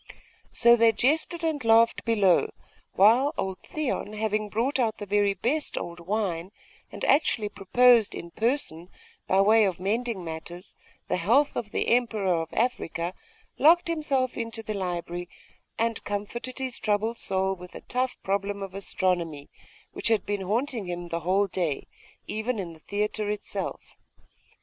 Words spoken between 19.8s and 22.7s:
which had been haunting him the whole day, even